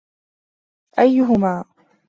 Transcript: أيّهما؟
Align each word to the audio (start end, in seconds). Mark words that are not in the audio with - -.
أيّهما؟ 0.99 1.63